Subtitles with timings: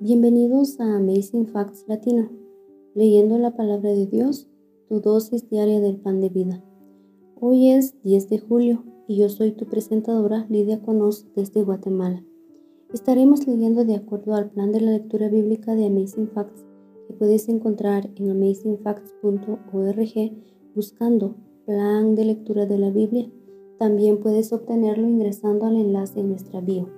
[0.00, 2.30] Bienvenidos a Amazing Facts Latino,
[2.94, 4.46] leyendo la palabra de Dios,
[4.88, 6.62] tu dosis diaria del pan de vida.
[7.40, 12.24] Hoy es 10 de julio y yo soy tu presentadora Lidia Conos desde Guatemala.
[12.92, 16.64] Estaremos leyendo de acuerdo al plan de la lectura bíblica de Amazing Facts
[17.06, 20.32] que puedes encontrar en amazingfacts.org
[20.74, 21.36] buscando
[21.66, 23.30] plan de lectura de la Biblia.
[23.78, 26.97] También puedes obtenerlo ingresando al enlace en nuestra bio.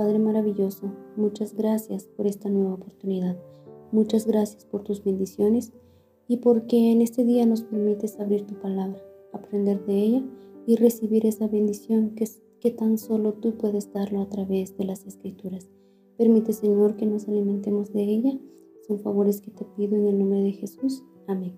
[0.00, 3.36] Padre maravilloso, muchas gracias por esta nueva oportunidad.
[3.92, 5.74] Muchas gracias por tus bendiciones
[6.26, 8.98] y porque en este día nos permites abrir tu palabra,
[9.34, 10.24] aprender de ella
[10.66, 12.26] y recibir esa bendición que,
[12.60, 15.68] que tan solo tú puedes darlo a través de las escrituras.
[16.16, 18.40] Permite, Señor, que nos alimentemos de ella.
[18.88, 21.04] Son favores que te pido en el nombre de Jesús.
[21.26, 21.52] Amén.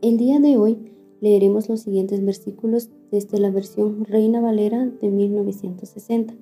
[0.00, 6.34] El día de hoy leeremos los siguientes versículos desde la versión Reina Valera de 1960.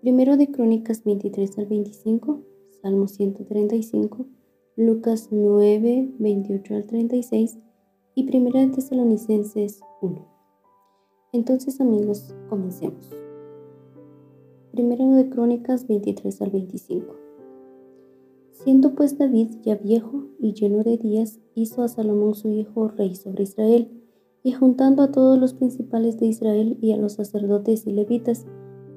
[0.00, 2.40] Primero de Crónicas 23 al 25,
[2.82, 4.26] Salmo 135,
[4.76, 7.58] Lucas 9, 28 al 36
[8.16, 10.26] y Primera de Tesalonicenses 1.
[11.32, 13.08] Entonces amigos, comencemos.
[14.72, 17.14] Primero de Crónicas 23 al 25.
[18.50, 23.14] Siendo pues David ya viejo y lleno de días, hizo a Salomón su hijo rey
[23.14, 23.99] sobre Israel,
[24.42, 28.46] y juntando a todos los principales de Israel y a los sacerdotes y levitas,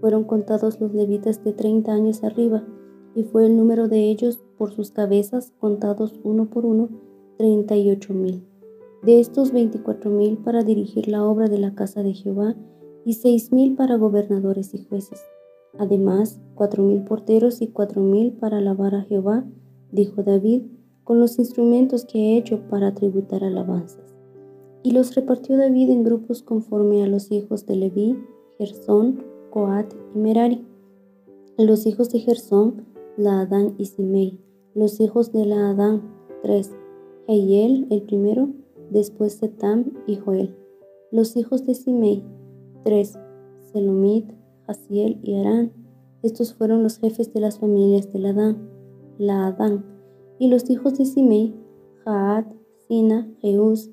[0.02, 2.66] fueron contados los levitas de treinta años arriba,
[3.16, 6.90] y fue el número de ellos por sus cabezas, contados uno por uno,
[7.38, 8.44] treinta y ocho mil.
[9.04, 12.56] De estos veinticuatro mil para dirigir la obra de la casa de Jehová,
[13.06, 15.22] y seis mil para gobernadores y jueces
[15.78, 19.44] Además, cuatro mil porteros y cuatro mil para alabar a Jehová,
[19.92, 20.64] dijo David,
[21.04, 24.13] con los instrumentos que he hecho para tributar alabanzas.
[24.84, 28.18] Y los repartió David en grupos conforme a los hijos de Leví,
[28.58, 30.66] Gersón, Coat y Merari.
[31.58, 32.86] Los hijos de Gersón,
[33.16, 34.40] Laadán y Simei.
[34.76, 36.02] Los hijos de Laadán,
[36.42, 36.72] tres.
[37.28, 38.50] Heiel, el primero,
[38.92, 40.54] después Setam y Joel.
[41.12, 42.22] Los hijos de Simei,
[42.84, 43.18] tres.
[43.72, 44.32] Selomit,
[44.68, 45.72] Asiel y Arán.
[46.22, 48.70] Estos fueron los jefes de las familias de Ladán,
[49.18, 49.86] Laadán,
[50.40, 51.56] y los hijos de Simei,
[52.06, 52.54] Jaat,
[52.88, 53.92] Sina, Jeús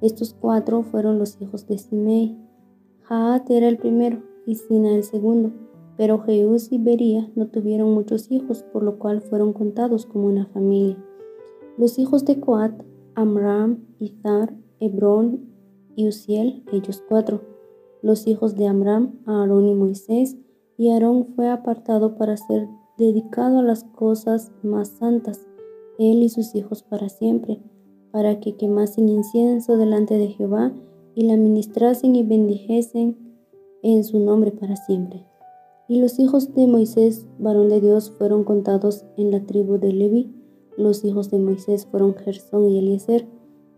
[0.00, 2.36] Estos cuatro fueron los hijos de Simei.
[3.02, 5.52] Jaat era el primero y Sina el segundo,
[5.96, 10.46] pero Jeús y Bería no tuvieron muchos hijos, por lo cual fueron contados como una
[10.46, 11.02] familia.
[11.78, 12.82] Los hijos de Coat,
[13.14, 15.50] Amram, Izar, Hebrón
[15.94, 17.56] y Uziel, ellos cuatro
[18.06, 20.36] los hijos de Amram, Aarón y Moisés,
[20.76, 25.48] y Aarón fue apartado para ser dedicado a las cosas más santas,
[25.98, 27.60] él y sus hijos para siempre,
[28.16, 30.72] para que quemasen incienso delante de Jehová
[31.14, 33.14] y la ministrasen y bendijesen
[33.82, 35.26] en su nombre para siempre.
[35.86, 40.32] Y los hijos de Moisés, varón de Dios, fueron contados en la tribu de Leví.
[40.78, 43.26] Los hijos de Moisés fueron Gersón y Eliezer.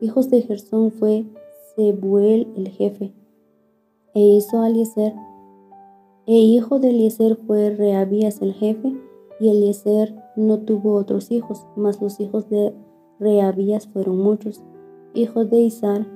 [0.00, 1.26] Hijos de Gersón fue
[1.74, 3.12] Zebuel el jefe
[4.14, 5.14] e hizo Eliezer,
[6.26, 8.96] e hijo de Eliezer fue Reabías el jefe,
[9.40, 12.72] y Eliezer no tuvo otros hijos, mas los hijos de
[13.20, 14.62] Reabías fueron muchos.
[15.14, 16.06] Hijos de Isar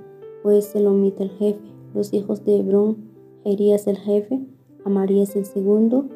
[0.43, 1.61] fue Selomit el jefe,
[1.95, 2.97] los hijos de Hebrón,
[3.45, 4.41] Jerías el jefe,
[4.85, 6.09] Amarías el segundo,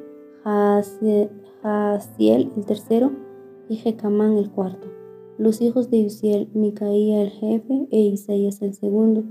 [0.43, 1.31] Jaasiel
[2.57, 3.13] el tercero,
[3.69, 4.89] y Jecamán el cuarto.
[5.39, 9.25] Los hijos de Uziel, Micaía el jefe, e Isaías el segundo.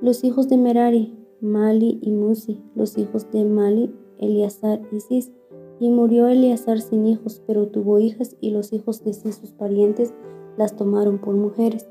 [0.00, 5.32] Los hijos de Merari, Mali y Musi, los hijos de Mali, Eleazar y Cis.
[5.78, 10.14] Y murió Eleazar sin hijos, pero tuvo hijas, y los hijos de Cis, sus parientes,
[10.56, 11.88] las tomaron por mujeres.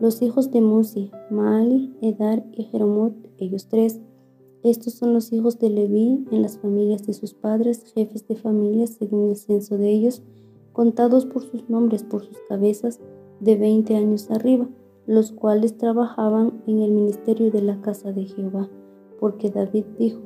[0.00, 4.00] Los hijos de Musi, Mali, Edar y Jeromot, ellos tres.
[4.62, 8.90] Estos son los hijos de Leví en las familias de sus padres, jefes de familias
[8.98, 10.22] según el censo de ellos,
[10.72, 13.00] contados por sus nombres, por sus cabezas,
[13.40, 14.68] de veinte años arriba,
[15.06, 18.70] los cuales trabajaban en el ministerio de la casa de Jehová
[19.24, 20.20] porque David dijo,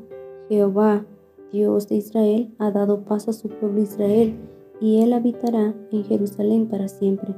[0.49, 1.06] Jehová,
[1.52, 4.37] Dios de Israel, ha dado paz a su pueblo Israel,
[4.81, 7.32] y él habitará en Jerusalén para siempre.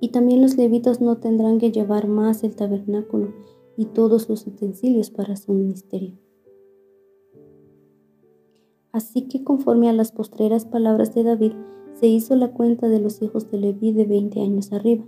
[0.00, 3.34] Y también los levitas no tendrán que llevar más el tabernáculo
[3.76, 6.18] y todos los utensilios para su ministerio.
[8.92, 11.52] Así que conforme a las postreras palabras de David,
[11.94, 15.04] se hizo la cuenta de los hijos de Leví de veinte años arriba,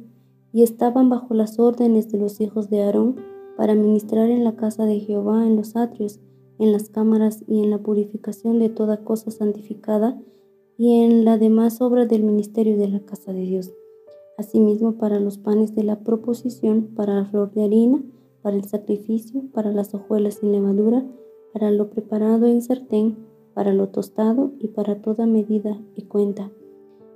[0.52, 3.16] y estaban bajo las órdenes de los hijos de Aarón
[3.56, 6.20] para ministrar en la casa de Jehová en los atrios,
[6.58, 10.20] en las cámaras y en la purificación de toda cosa santificada
[10.76, 13.72] y en la demás obra del ministerio de la casa de Dios.
[14.42, 18.02] Asimismo para los panes de la proposición, para la flor de harina,
[18.42, 21.06] para el sacrificio, para las hojuelas sin levadura,
[21.52, 23.16] para lo preparado en sartén,
[23.54, 26.50] para lo tostado y para toda medida y cuenta.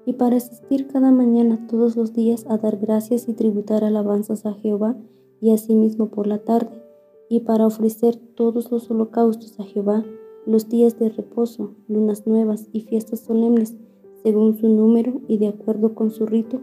[0.05, 4.53] Y para asistir cada mañana todos los días a dar gracias y tributar alabanzas a
[4.53, 4.97] Jehová
[5.41, 6.81] y asimismo por la tarde,
[7.29, 10.05] y para ofrecer todos los holocaustos a Jehová,
[10.47, 13.75] los días de reposo, lunas nuevas y fiestas solemnes,
[14.23, 16.61] según su número y de acuerdo con su rito,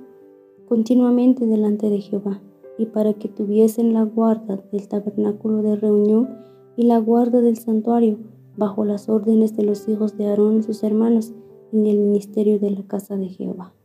[0.74, 2.42] continuamente delante de Jehová,
[2.80, 6.28] y para que tuviesen la guarda del tabernáculo de reunión
[6.76, 8.18] y la guarda del santuario,
[8.58, 11.32] bajo las órdenes de los hijos de Aarón y sus hermanos,
[11.74, 13.76] en el ministerio de la casa de Jehová.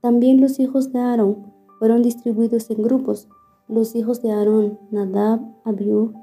[0.00, 3.28] También los hijos de Aarón fueron distribuidos en grupos.
[3.68, 6.14] Los hijos de Aarón, Nadab, Abiú,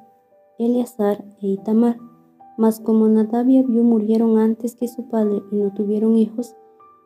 [0.57, 1.99] Eleazar e Itamar.
[2.57, 6.55] Mas como Nadab y Abiú murieron antes que su padre y no tuvieron hijos,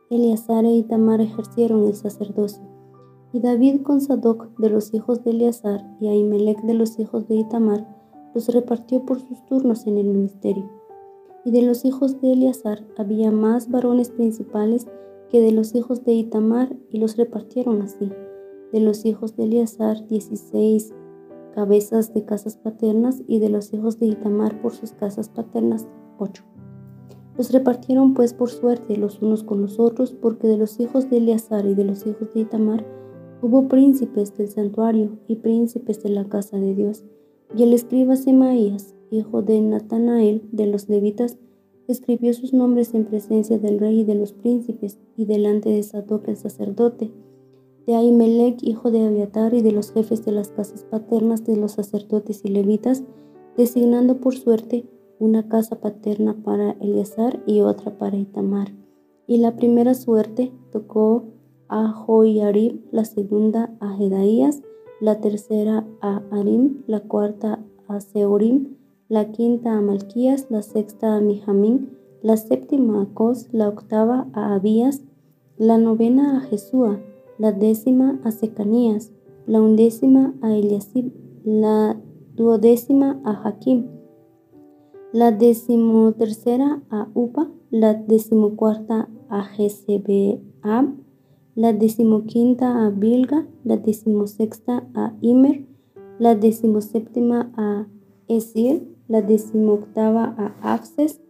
[0.10, 2.64] Eleazar e Itamar ejercieron el sacerdocio.
[3.34, 7.36] Y David con Sadoc de los hijos de Eleazar y Ahimelech de los hijos de
[7.36, 7.86] Itamar
[8.34, 10.78] los repartió por sus turnos en el ministerio
[11.48, 14.86] y de los hijos de Eleazar había más varones principales
[15.32, 18.12] que de los hijos de Itamar, y los repartieron así.
[18.74, 20.94] De los hijos de Eleazar, dieciséis
[21.56, 25.88] cabezas de casas paternas, y de los hijos de Itamar por sus casas paternas,
[26.18, 26.44] ocho.
[27.38, 31.18] Los repartieron pues por suerte los unos con los otros, porque de los hijos de
[31.18, 32.86] Eleazar y de los hijos de Itamar
[33.42, 37.06] hubo príncipes del santuario y príncipes de la casa de Dios.
[37.56, 41.38] Y el escriba Semaías, hijo de Natanael de los levitas,
[41.88, 46.28] escribió sus nombres en presencia del rey y de los príncipes y delante de Sadoc
[46.28, 47.12] el sacerdote,
[47.86, 51.74] de Ahimelech, hijo de Abiatar, y de los jefes de las casas paternas de los
[51.74, 53.04] sacerdotes y levitas,
[53.56, 54.86] designando por suerte
[55.20, 58.72] una casa paterna para Eleazar y otra para Itamar.
[59.28, 61.26] Y la primera suerte tocó
[61.68, 64.62] a Joiarib, la segunda a Jedaías,
[65.02, 68.76] la tercera a Arim, la cuarta a Seorim,
[69.10, 74.56] la quinta a Malquías, la sexta a Mijamín, la séptima a Cos, la octava a
[74.56, 75.02] Abías,
[75.58, 77.00] la novena a Jesúa,
[77.38, 79.12] la décima a Secanías,
[79.46, 81.12] la undécima a Eliasib,
[81.44, 81.98] la
[82.36, 83.97] duodécima a Jaquim,
[85.14, 90.96] la decimotercera a Upa, la decimocuarta a Jezebeab,
[91.56, 95.66] la decimoquinta a Bilga, la decimosexta a Imer,
[96.20, 97.88] la decimoséptima a
[98.28, 101.22] Esir, la decimoctava a Axes,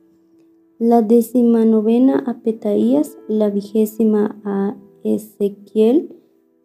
[0.79, 6.15] la novena a Petaías, la vigésima a Ezequiel,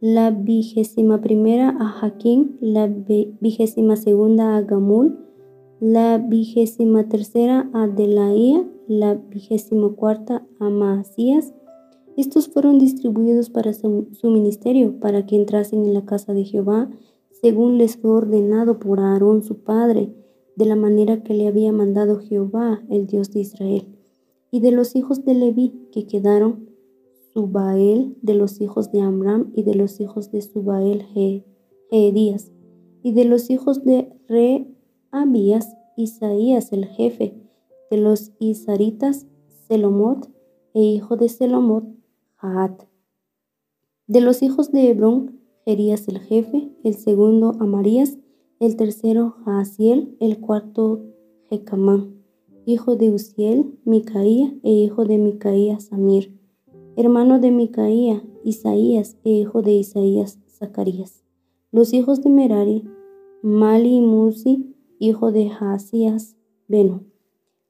[0.01, 5.19] la vigésima primera a Jaquín, la vigésima segunda a Gamul,
[5.83, 11.53] la vigésima tercera a Delaía, la vigésima cuarta a Maasías.
[12.17, 16.89] Estos fueron distribuidos para su, ministerio, para que entrasen en la casa de Jehová,
[17.31, 20.15] según les fue ordenado por Aarón su padre
[20.55, 23.89] de la manera que le había mandado Jehová, el Dios de Israel.
[24.53, 26.69] Y de los hijos de Leví que quedaron,
[27.35, 31.03] Subael, de los hijos de Amram, y de los hijos de Subael,
[31.91, 32.53] Gedías,
[33.03, 34.72] y de los hijos de Re,
[35.15, 37.35] Abías, Isaías el jefe,
[37.91, 39.27] de los Isaritas,
[39.69, 40.31] Selomot,
[40.73, 41.85] e hijo de Selomot,
[42.37, 42.85] Jaat.
[44.07, 48.17] De los hijos de Hebrón, Jerías el jefe, el segundo Amarías,
[48.59, 51.05] el tercero Jaasiel, el cuarto
[51.51, 52.23] Jecamán,
[52.65, 56.35] hijo de Uziel, Micaía e hijo de Micaía Samir,
[56.97, 61.23] hermano de Micaía, Isaías e hijo de Isaías Zacarías.
[61.71, 62.85] Los hijos de Merari,
[63.43, 64.72] Mali y Musi,
[65.03, 66.37] hijo de Jaasías,
[66.69, 67.03] Beno.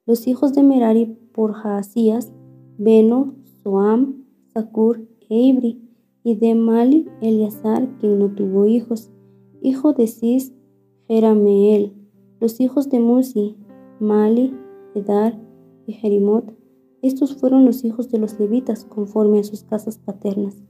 [0.05, 2.31] Los hijos de Merari por Jaasías,
[2.77, 5.81] Beno, Soam, Sakur e Ibri,
[6.23, 9.09] y de Mali, Eleazar, quien no tuvo hijos,
[9.63, 10.53] hijo de Cis,
[11.07, 11.93] Jerameel,
[12.39, 13.57] los hijos de Musi,
[13.99, 14.53] Mali,
[14.93, 15.35] Edar
[15.87, 16.53] y Jerimot.
[17.01, 20.61] Estos fueron los hijos de los levitas conforme a sus casas paternas.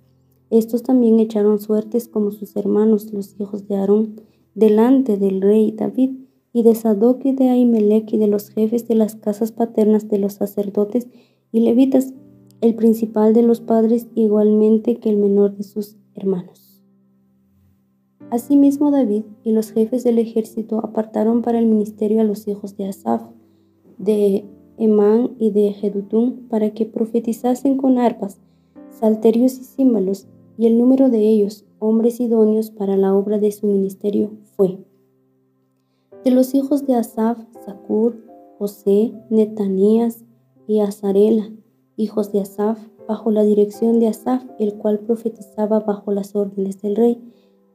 [0.49, 4.15] Estos también echaron suertes como sus hermanos, los hijos de Aarón,
[4.55, 8.95] delante del rey David y de Sadoc y de Ahimelech y de los jefes de
[8.95, 11.07] las casas paternas de los sacerdotes
[11.51, 12.13] y levitas,
[12.61, 16.81] el principal de los padres igualmente que el menor de sus hermanos.
[18.29, 22.87] Asimismo David y los jefes del ejército apartaron para el ministerio a los hijos de
[22.87, 23.23] Asaf,
[23.97, 24.45] de
[24.77, 28.39] Emán y de Jedutún para que profetizasen con arpas,
[28.89, 33.67] salterios y címbalos, y el número de ellos, hombres idóneos para la obra de su
[33.67, 34.77] ministerio, fue.
[36.23, 38.15] De los hijos de Asaf, Zacur,
[38.57, 40.23] José, Netanías
[40.67, 41.51] y Azarela,
[41.97, 46.95] hijos de Asaf, bajo la dirección de Asaf, el cual profetizaba bajo las órdenes del
[46.95, 47.21] rey.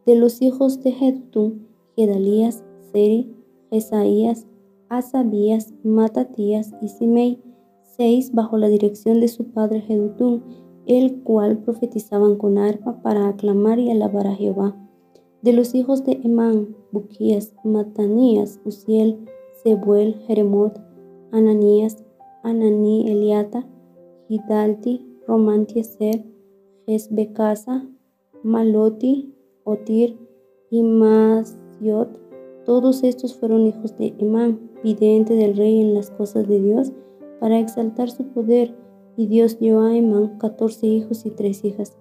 [0.07, 3.31] De los hijos de Jedutún, Gedalías, Seri,
[3.71, 4.47] Jesaías,
[4.89, 7.43] Asabías, Matatías y Simei,
[7.83, 10.43] seis bajo la dirección de su padre Jedutún,
[10.87, 14.75] el cual profetizaban con arpa para aclamar y alabar a Jehová.
[15.43, 19.27] De los hijos de Emán, Buquías, Matanías, Uziel,
[19.63, 20.81] Zebuel, Jeremot,
[21.33, 22.05] Ananías,
[22.43, 23.67] Ananí, Eliata,
[24.29, 26.25] Hidalti, Romantieser,
[26.87, 27.87] Jezbecasa,
[28.43, 30.19] Maloti, Otir
[30.71, 32.21] y Masiot.
[32.65, 36.93] Todos estos fueron hijos de Emán, vidente del rey en las cosas de Dios,
[37.41, 38.75] para exaltar su poder,
[39.17, 41.99] y Dios dio a Emán catorce hijos y tres hijas.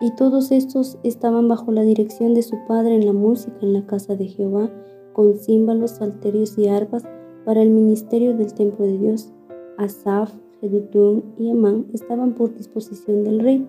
[0.00, 3.86] Y todos estos estaban bajo la dirección de su padre en la música en la
[3.86, 4.70] casa de Jehová,
[5.12, 7.02] con címbalos, salterios y arpas
[7.44, 9.32] para el ministerio del templo de Dios.
[9.76, 13.66] Asaf, Jedutún y Emán estaban por disposición del rey,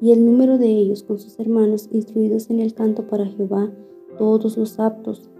[0.00, 3.72] y el número de ellos con sus hermanos instruidos en el canto para Jehová,
[4.18, 5.30] todos los aptos,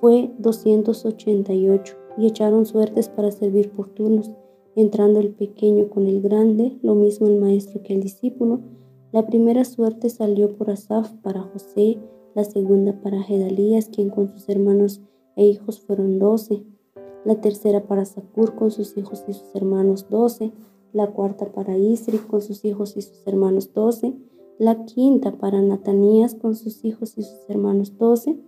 [0.00, 4.30] fue 288, y echaron suertes para servir por turnos,
[4.74, 8.60] entrando el pequeño con el grande, lo mismo el maestro que el discípulo.
[9.12, 11.98] La primera suerte salió por Asaf para José,
[12.34, 15.00] la segunda para Gedalías, quien con sus hermanos
[15.36, 16.64] e hijos fueron doce,
[17.24, 20.52] la tercera para Zacur con sus hijos y sus hermanos doce,
[20.92, 24.14] la cuarta para Isri con sus hijos y sus hermanos doce,
[24.58, 28.38] la quinta para Natanías con sus hijos y sus hermanos doce,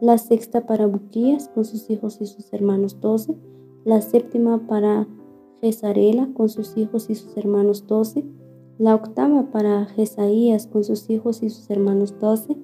[0.00, 3.36] la sexta para Buquías con sus hijos y sus hermanos doce,
[3.84, 5.06] la séptima para
[5.60, 8.24] Jezarela con sus hijos y sus hermanos doce,
[8.82, 12.56] la octava para Jesaías con sus hijos y sus hermanos doce,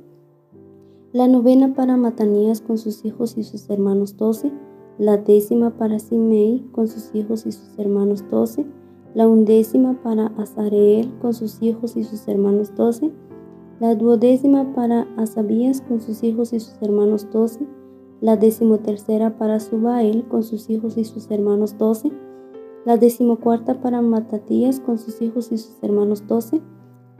[1.13, 4.51] la novena para Matanías con sus hijos y sus hermanos doce,
[4.99, 8.67] la décima para Simei con sus hijos y sus hermanos doce,
[9.15, 13.13] la undécima para Azareel con sus hijos y sus hermanos doce,
[13.79, 17.65] la duodécima para Asabías con sus hijos y sus hermanos doce,
[18.21, 22.11] la decimotercera para Subael con sus hijos y sus hermanos doce,
[22.89, 26.63] la decimocuarta para Matatías con sus hijos y sus hermanos doce,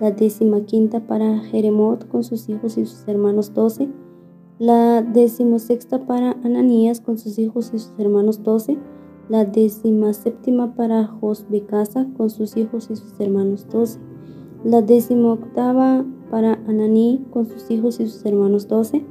[0.01, 0.17] la
[0.65, 3.91] quinta para Jeremot con sus hijos y sus hermanos doce,
[4.59, 8.79] la decimosexta para Ananías con sus hijos y sus hermanos doce,
[9.29, 9.45] la
[10.15, 14.01] séptima para Josbecasa con sus hijos y sus hermanos doce,
[14.65, 19.05] la octava para Ananí con sus hijos y sus hermanos doce,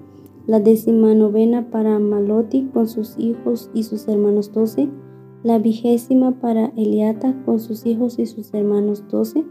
[0.48, 4.90] la décima novena para Maloti con sus hijos y sus hermanos doce,
[5.48, 9.46] la vigésima para Eliata con sus hijos y sus hermanos doce,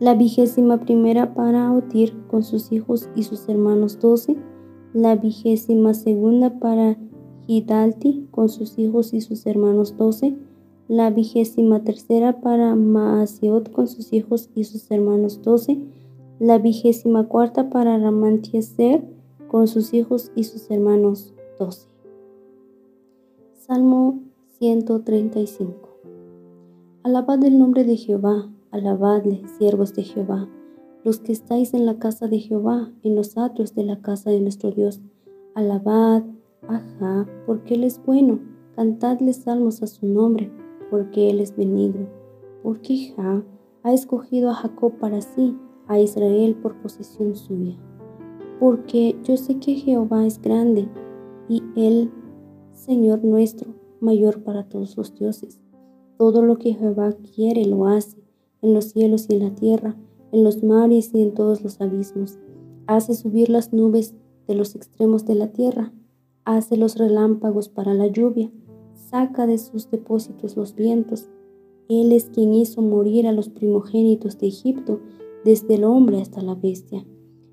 [0.00, 4.34] la vigésima primera para Otir con sus hijos y sus hermanos doce,
[4.94, 6.96] la vigésima segunda para
[7.46, 10.38] Hidalti con sus hijos y sus hermanos doce,
[10.88, 15.82] la vigésima tercera para Maasiot con sus hijos y sus hermanos doce,
[16.38, 19.04] la vigésima cuarta para Ramantieser
[19.48, 21.88] con sus hijos y sus hermanos doce.
[23.52, 24.31] Salmo
[24.62, 25.74] 135
[27.02, 30.48] Alabad el nombre de Jehová, alabadle, siervos de Jehová,
[31.02, 34.40] los que estáis en la casa de Jehová, en los atrios de la casa de
[34.40, 35.00] nuestro Dios.
[35.56, 36.22] Alabad,
[36.68, 38.38] ajá, porque Él es bueno,
[38.76, 40.48] cantadle salmos a su nombre,
[40.92, 42.06] porque Él es benigno,
[42.62, 43.42] porque Ja
[43.82, 45.56] ha escogido a Jacob para sí,
[45.88, 47.76] a Israel por posesión suya.
[48.60, 50.88] Porque yo sé que Jehová es grande
[51.48, 52.12] y Él,
[52.70, 55.60] Señor nuestro, mayor para todos los dioses.
[56.18, 58.18] Todo lo que Jehová quiere lo hace,
[58.60, 59.96] en los cielos y en la tierra,
[60.32, 62.38] en los mares y en todos los abismos.
[62.86, 64.14] Hace subir las nubes
[64.46, 65.92] de los extremos de la tierra,
[66.44, 68.50] hace los relámpagos para la lluvia,
[68.94, 71.28] saca de sus depósitos los vientos.
[71.88, 75.00] Él es quien hizo morir a los primogénitos de Egipto
[75.44, 77.04] desde el hombre hasta la bestia.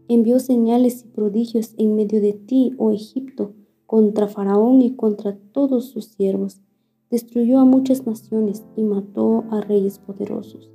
[0.07, 3.53] Envió señales y prodigios en medio de ti, oh Egipto,
[3.89, 6.61] contra Faraón y contra todos sus siervos.
[7.09, 10.69] Destruyó a muchas naciones y mató a reyes poderosos,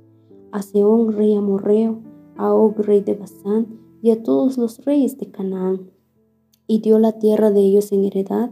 [0.51, 2.01] a Seón, rey amorreo,
[2.35, 5.91] a Og, rey de Basán, y a todos los reyes de Canaán.
[6.67, 8.51] Y dio la tierra de ellos en heredad,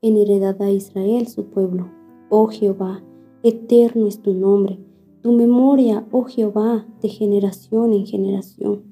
[0.00, 1.90] en heredad a Israel, su pueblo.
[2.30, 3.02] Oh Jehová,
[3.42, 4.78] eterno es tu nombre
[5.24, 8.82] tu memoria, oh Jehová, de generación en generación,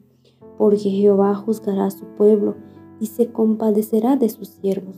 [0.57, 2.55] porque Jehová juzgará a su pueblo
[3.00, 4.97] y se compadecerá de sus siervos.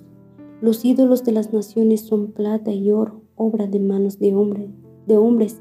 [0.65, 4.71] Los ídolos de las naciones son plata y oro, obra de manos de, hombre,
[5.07, 5.61] de hombres.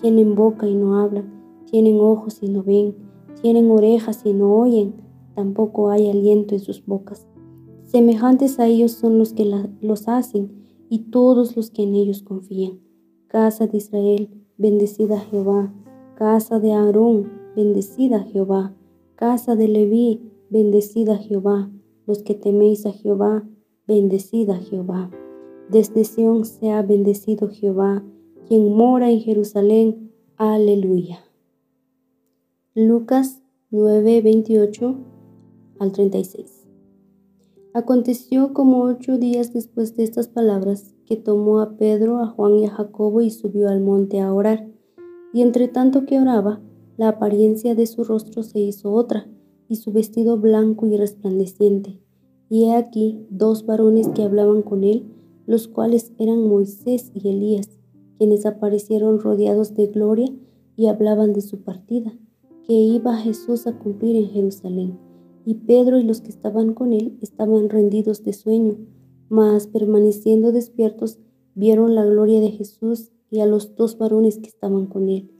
[0.00, 1.30] Tienen boca y no hablan,
[1.70, 2.96] tienen ojos y no ven,
[3.42, 4.94] tienen orejas y no oyen,
[5.34, 7.28] tampoco hay aliento en sus bocas.
[7.84, 9.44] Semejantes a ellos son los que
[9.82, 12.80] los hacen y todos los que en ellos confían.
[13.26, 15.74] Casa de Israel, bendecida Jehová.
[16.14, 18.74] Casa de Aarón, bendecida Jehová.
[19.14, 21.70] Casa de Leví, bendecida Jehová.
[22.06, 23.46] Los que teméis a Jehová,
[23.88, 25.10] bendecida Jehová.
[25.70, 28.04] Desde Sión sea bendecido Jehová,
[28.46, 30.12] quien mora en Jerusalén.
[30.36, 31.18] Aleluya.
[32.74, 34.94] Lucas 9, 28
[35.80, 36.68] al 36.
[37.72, 42.66] Aconteció como ocho días después de estas palabras que tomó a Pedro, a Juan y
[42.66, 44.68] a Jacobo y subió al monte a orar.
[45.32, 46.60] Y entre tanto que oraba,
[46.96, 49.28] la apariencia de su rostro se hizo otra,
[49.68, 52.00] y su vestido blanco y resplandeciente.
[52.48, 55.04] Y he aquí dos varones que hablaban con él,
[55.46, 57.68] los cuales eran Moisés y Elías,
[58.18, 60.32] quienes aparecieron rodeados de gloria
[60.76, 62.12] y hablaban de su partida,
[62.66, 64.98] que iba Jesús a cumplir en Jerusalén.
[65.44, 68.76] Y Pedro y los que estaban con él estaban rendidos de sueño
[69.28, 71.18] mas permaneciendo despiertos,
[71.54, 75.30] vieron la gloria de Jesús y a los dos varones que estaban con él.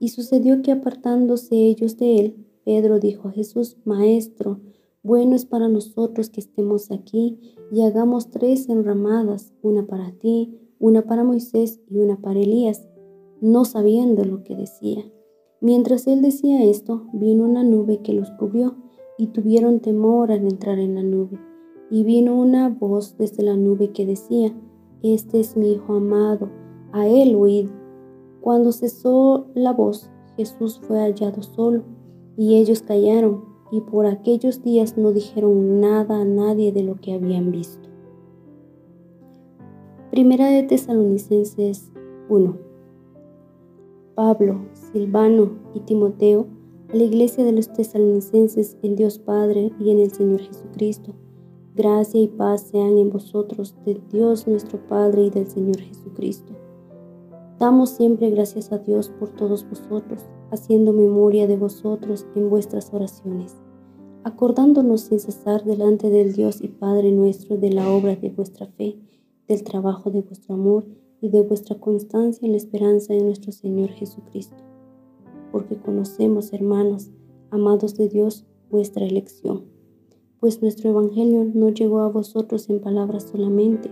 [0.00, 4.60] Y sucedió que apartándose ellos de él, Pedro dijo a Jesús, Maestro,
[5.02, 7.38] bueno es para nosotros que estemos aquí
[7.72, 12.86] y hagamos tres enramadas, una para ti, una para Moisés y una para Elías,
[13.40, 15.04] no sabiendo lo que decía.
[15.60, 18.76] Mientras él decía esto, vino una nube que los cubrió
[19.18, 21.38] y tuvieron temor al entrar en la nube.
[21.90, 24.54] Y vino una voz desde la nube que decía,
[25.02, 26.48] Este es mi Hijo amado,
[26.92, 27.68] a él oíd.
[28.40, 31.82] Cuando cesó la voz, Jesús fue hallado solo,
[32.36, 37.14] y ellos callaron, y por aquellos días no dijeron nada a nadie de lo que
[37.14, 37.88] habían visto.
[40.10, 41.92] Primera de Tesalonicenses
[42.28, 42.56] 1.
[44.14, 46.46] Pablo, Silvano y Timoteo,
[46.92, 51.14] a la iglesia de los tesalonicenses en Dios Padre y en el Señor Jesucristo
[51.78, 56.52] Gracia y paz sean en vosotros de Dios nuestro Padre y del Señor Jesucristo.
[57.60, 63.56] Damos siempre gracias a Dios por todos vosotros, haciendo memoria de vosotros en vuestras oraciones,
[64.24, 68.98] acordándonos sin cesar delante del Dios y Padre nuestro de la obra de vuestra fe,
[69.46, 70.86] del trabajo de vuestro amor
[71.20, 74.62] y de vuestra constancia en la esperanza de nuestro Señor Jesucristo.
[75.52, 77.10] Porque conocemos, hermanos,
[77.50, 79.78] amados de Dios, vuestra elección
[80.40, 83.90] pues nuestro Evangelio no llegó a vosotros en palabras solamente,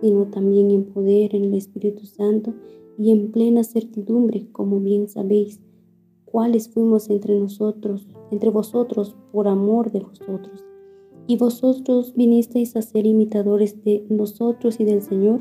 [0.00, 2.54] sino también en poder, en el Espíritu Santo
[2.98, 5.60] y en plena certidumbre, como bien sabéis,
[6.32, 10.64] cuáles fuimos entre nosotros, entre vosotros, por amor de vosotros.
[11.26, 15.40] Y vosotros vinisteis a ser imitadores de nosotros y del Señor,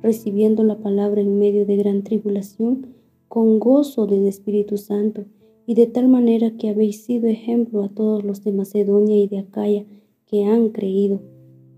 [0.00, 2.86] recibiendo la palabra en medio de gran tribulación,
[3.26, 5.24] con gozo del Espíritu Santo
[5.66, 9.40] y de tal manera que habéis sido ejemplo a todos los de Macedonia y de
[9.40, 9.84] Acaya
[10.24, 11.20] que han creído,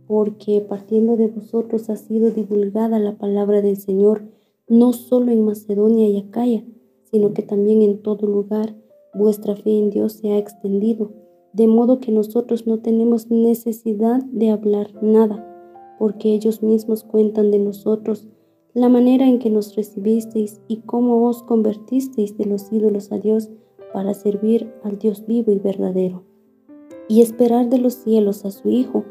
[0.07, 4.23] porque partiendo de vosotros ha sido divulgada la palabra del Señor,
[4.69, 6.63] no solo en Macedonia y Acaya,
[7.11, 8.75] sino que también en todo lugar
[9.15, 11.13] vuestra fe en Dios se ha extendido,
[11.53, 15.47] de modo que nosotros no tenemos necesidad de hablar nada,
[15.99, 18.29] porque ellos mismos cuentan de nosotros
[18.73, 23.51] la manera en que nos recibisteis y cómo os convertisteis de los ídolos a Dios
[23.93, 26.23] para servir al Dios vivo y verdadero,
[27.09, 29.05] y esperar de los cielos a su Hijo,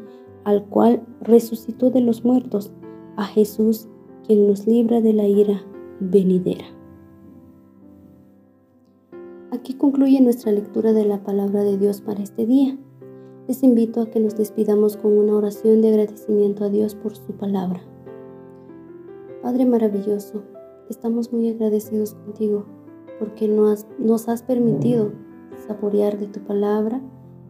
[0.44, 2.72] al cual resucitó de los muertos,
[3.16, 3.88] a Jesús,
[4.26, 5.62] quien nos libra de la ira
[6.00, 6.79] venidera.
[9.60, 12.78] Aquí concluye nuestra lectura de la palabra de Dios para este día.
[13.46, 17.34] Les invito a que nos despidamos con una oración de agradecimiento a Dios por su
[17.34, 17.82] palabra.
[19.42, 20.44] Padre maravilloso,
[20.88, 22.64] estamos muy agradecidos contigo
[23.18, 25.12] porque nos, has permitido
[25.66, 27.02] saborear de tu palabra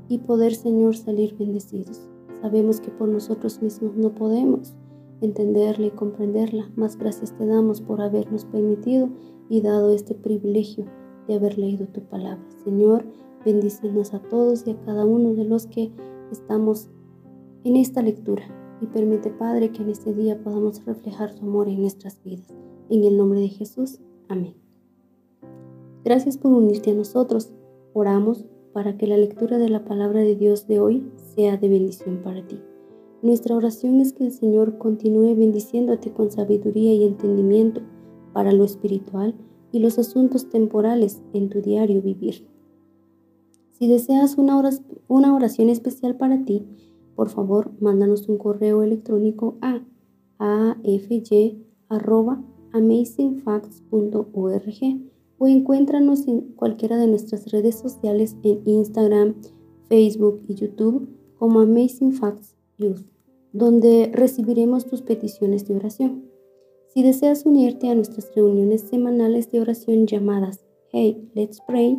[0.09, 2.11] y poder, Señor, salir bendecidos.
[2.43, 4.75] Sabemos que por nosotros mismos no podemos
[5.21, 9.11] entenderla y comprenderla, más gracias te damos por habernos permitido
[9.49, 10.87] y dado este privilegio
[11.31, 12.45] de haber leído tu palabra.
[12.65, 13.05] Señor,
[13.45, 15.93] bendícenos a todos y a cada uno de los que
[16.33, 16.89] estamos
[17.63, 18.43] en esta lectura
[18.81, 22.49] y permite, Padre, que en este día podamos reflejar tu amor en nuestras vidas.
[22.89, 24.55] En el nombre de Jesús, amén.
[26.05, 27.53] Gracias por unirte a nosotros.
[27.93, 32.23] Oramos para que la lectura de la palabra de Dios de hoy sea de bendición
[32.25, 32.61] para ti.
[33.23, 37.83] Nuestra oración es que el Señor continúe bendiciéndote con sabiduría y entendimiento
[38.33, 39.35] para lo espiritual
[39.73, 42.47] y los asuntos temporales en tu diario vivir.
[43.79, 46.67] Si deseas una oración especial para ti,
[47.15, 49.81] por favor, mándanos un correo electrónico a
[50.39, 59.35] afy arroba amazingfacts.org o encuéntranos en cualquiera de nuestras redes sociales en Instagram,
[59.89, 63.03] Facebook y YouTube como Amazing Facts Youth,
[63.53, 66.30] donde recibiremos tus peticiones de oración.
[66.93, 71.97] Si deseas unirte a nuestras reuniones semanales de oración llamadas Hey, Let's Pray,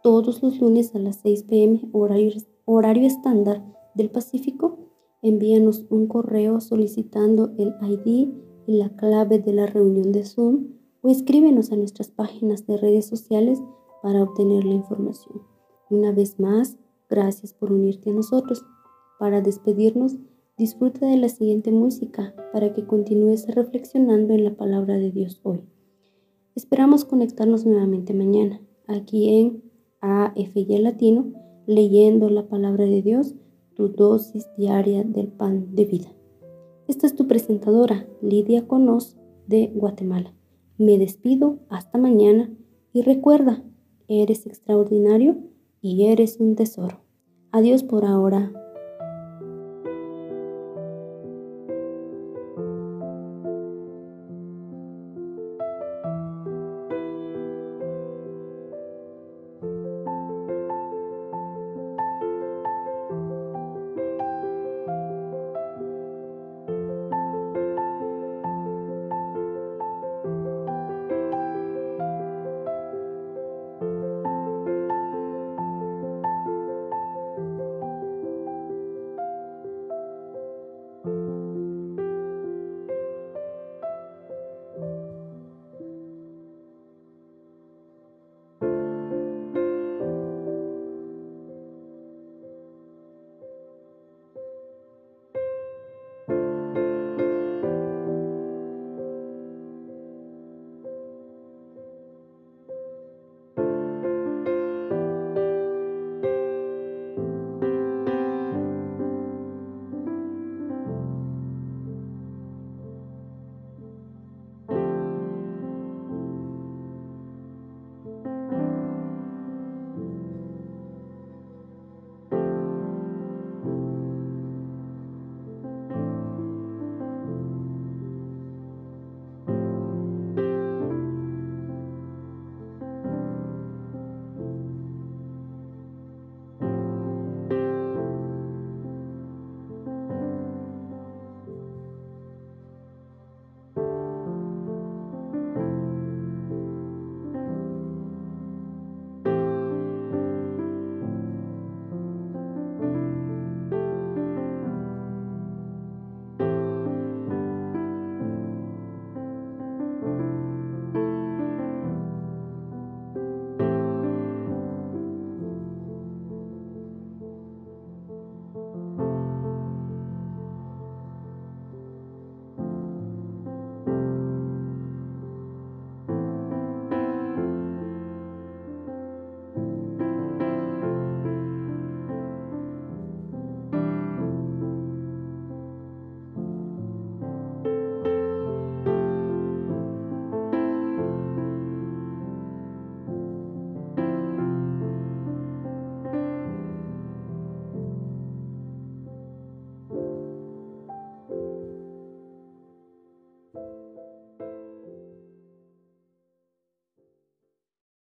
[0.00, 3.64] todos los lunes a las 6 pm horario, horario estándar
[3.96, 4.78] del Pacífico,
[5.22, 8.28] envíanos un correo solicitando el ID
[8.68, 10.68] y la clave de la reunión de Zoom
[11.02, 13.60] o escríbenos a nuestras páginas de redes sociales
[14.04, 15.42] para obtener la información.
[15.90, 16.76] Una vez más,
[17.10, 18.64] gracias por unirte a nosotros.
[19.18, 20.16] Para despedirnos,
[20.58, 25.60] disfruta de la siguiente música para que continúes reflexionando en la palabra de Dios hoy.
[26.56, 29.62] Esperamos conectarnos nuevamente mañana, aquí en
[30.00, 31.32] AFY Latino,
[31.66, 33.36] leyendo la palabra de Dios,
[33.74, 36.12] tu dosis diaria del pan de vida.
[36.88, 39.16] Esta es tu presentadora, Lidia Conos,
[39.46, 40.34] de Guatemala.
[40.78, 42.50] Me despido hasta mañana
[42.92, 43.62] y recuerda,
[44.08, 45.36] eres extraordinario
[45.80, 47.00] y eres un tesoro.
[47.52, 48.52] Adiós por ahora.